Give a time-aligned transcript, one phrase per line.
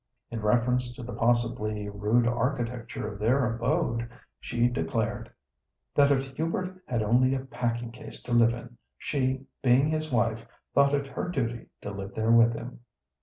[0.31, 5.31] In reference to the possibly rude architecture of their abode, she declared
[5.93, 10.47] "that if Hubert had only a packing case to live in, she, being his wife,
[10.73, 12.79] thought it her duty to live there with him."